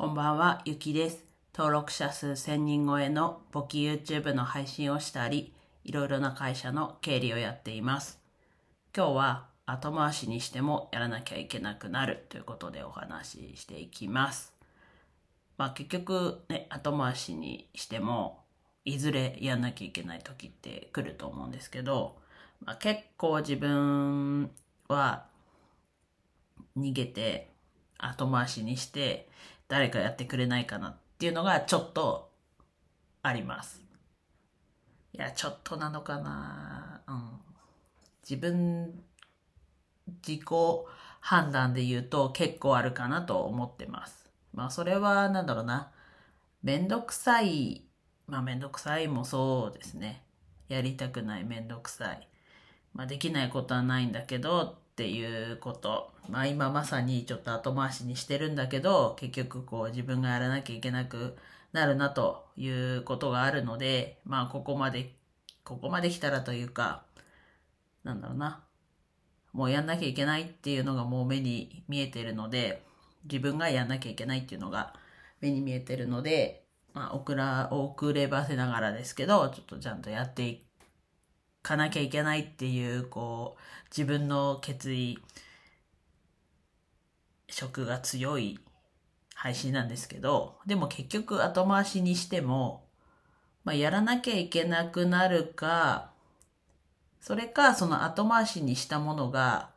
[0.00, 1.26] こんばんは、ゆきです。
[1.54, 5.52] 登録者数1000人超えの簿記 YouTube の配信をしたり、
[5.84, 8.18] いろいろな会社の経理をやっています。
[8.96, 14.54] 今日は後回しにしてもやらなきゃいけなくなるということでお話ししていきます。
[15.58, 18.40] まあ結局ね、後回しにしても、
[18.86, 22.16] いずれやんなきゃいけない時って来ると思うんですけど、
[22.64, 24.50] まあ、結構自分
[24.88, 25.26] は
[26.78, 27.50] 逃げて
[27.98, 29.28] 後回しにして
[29.70, 32.32] 誰かやってくれないかなっていうのがちょっと
[33.22, 33.80] あります。
[35.12, 37.30] いや、ちょっとなのかなうん。
[38.28, 39.00] 自分、
[40.26, 40.46] 自己
[41.20, 44.28] 判断で言うと結構あるかなと思ってます。
[44.52, 45.92] まあそれはなんだろうな。
[46.64, 47.84] めんどくさい、
[48.26, 50.24] まあめんどくさいもそうですね。
[50.68, 52.28] やりたくないめんどくさい。
[52.92, 56.12] まあできないことはないんだけどっていうこと。
[56.28, 61.38] まあ今まさにちょっと後回しにしてるんだけど、結局こう自分がやらなきゃいけなく
[61.72, 65.16] なるなということがあるので、まあここまで、
[65.64, 67.04] ここまで来たらというか、
[68.04, 68.62] なんだろうな。
[69.54, 72.82] もうやんなきゃいけないっていうのがもう目に見えてるので、
[73.24, 74.92] 自分がやんなきゃいけないっていうのが
[75.40, 80.69] 目に見えてるので、まあ遅ら、遅ればせながらですけど、ちょっとちゃんとやっていく
[81.62, 85.18] かなきゃいけないっていう、こう、自分の決意、
[87.48, 88.60] 色が強い
[89.34, 92.86] 配信なんですけど、でも結局後回しにしても、
[93.64, 96.10] まあ、やらなきゃいけなくなるか、
[97.20, 99.70] それかその後回しにしたものが、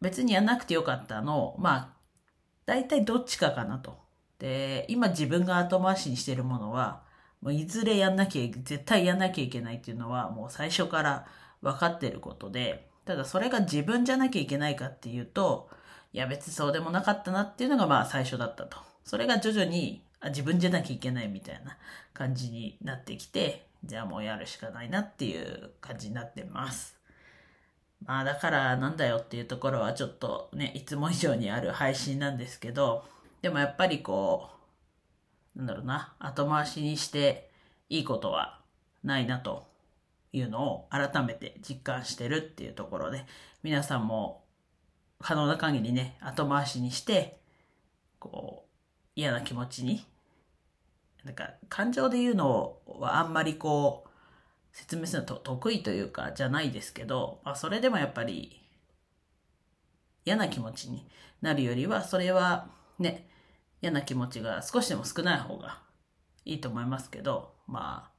[0.00, 1.88] 別にやんなくてよかったの、まあ、
[2.66, 3.98] 大体どっちかかなと。
[4.38, 7.02] で、今自分が後回しにしてるものは、
[7.42, 11.26] もういずれやんなきゃ、絶対やんなきゃいけないっていうのはもう最初から
[11.60, 15.68] 分かってることで、ただそれが自分じゃなきゃいけないかっていうと、
[16.12, 18.78] いや別にそうでもなかったなっていうのがまあ最初だったと。
[19.04, 21.76] それが徐々にあ自分じゃなきゃいけないみたいな
[22.14, 26.96] 感じになってきて、じゃあもうやるしかないなっていう感じになってます。
[28.04, 33.04] まあだからなんだよっていうところはちょっとね、いつも以上にある配信なんですけど、
[33.40, 34.61] でもやっぱりこう、
[35.56, 37.50] なんだろうな、後回しにして
[37.88, 38.60] いいことは
[39.04, 39.66] ないなと
[40.32, 43.26] いうのを改めて実感してるっていうところで、
[43.62, 44.44] 皆さんも
[45.20, 47.38] 可能な限りね、後回しにして、
[48.18, 48.68] こう、
[49.14, 50.06] 嫌な気持ちに、
[51.24, 54.08] なんか感情で言うのはあんまりこう、
[54.72, 58.62] 説明するのと得意というかじゃないですけど、まあ、それでもやっぱり
[60.24, 61.06] 嫌な気持ちに
[61.40, 63.28] なるよりは、それはね、
[63.82, 65.82] 嫌な気持ちが少しでも少ない方が
[66.44, 68.12] いいと思いますけど、まあ、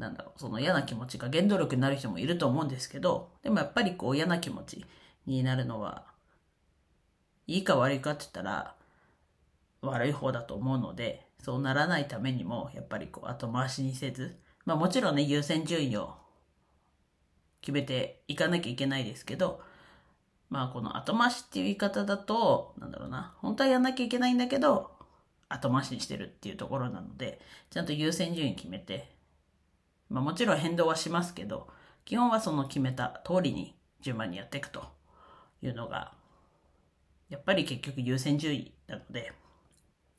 [0.00, 4.86] なんだろう、その嫌な気持ちが原動力になる人もいると思うんですけど、でもやっぱりこう嫌な気持ち
[5.26, 6.06] になるのは、
[7.46, 8.76] いいか悪いかって言ったら、
[9.82, 16.14] 悪い方だと思うので、そうならないためにも、やっぱりこう後回しにせず、まあもちろんね、優先順位を
[17.60, 19.60] 決めていかなきゃいけないですけど、
[20.50, 24.90] まあこの後回しっていう言い方だと、なんだろうな、本当はやんなきゃいけないんだけど、
[25.48, 27.40] 後回しにしてるっていうところなので、
[27.70, 29.14] ちゃんと優先順位決めて、
[30.08, 31.68] まあもちろん変動はしますけど、
[32.04, 34.84] 基本はその決めた通りに順番にやっていくと
[35.62, 36.12] いうのが、
[37.28, 39.32] やっぱり結局優先順位なので、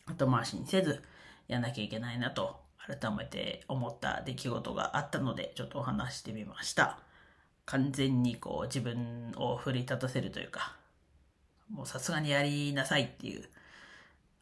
[0.05, 1.03] 後回しにせず
[1.49, 6.99] やんなきゃいけないなと改めて思った出来事があったので、ちょっとお話してみました。
[7.71, 10.75] 完全にこう自分を奮い立たせるというか、
[11.69, 13.39] もうさすがにやりなさいっていう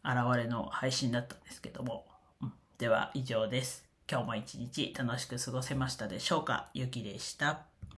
[0.03, 2.07] 現れの配信だったんですけども、
[2.41, 3.85] うんでは以上です。
[4.09, 6.69] 今日も一日楽しく過ごせましたでしょうか？
[6.73, 7.59] ゆきでした。